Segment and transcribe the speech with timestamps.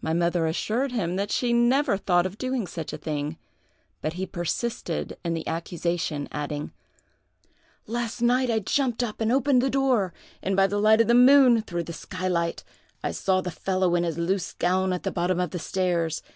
[0.00, 3.38] My mother assured him that she never thought of doing such a thing;
[4.02, 6.72] but he persisted in the accusation, adding:
[7.86, 10.12] 'Last night I jumped up and opened the door,
[10.42, 12.64] and, by the light of the moon through the skylight,
[13.04, 16.20] I saw the fellow in his loose gown at the bottom of the stairs.